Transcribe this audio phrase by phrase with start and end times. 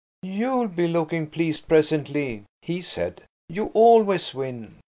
[0.23, 4.77] "You'll be looking pleased presently," he said; "you always win."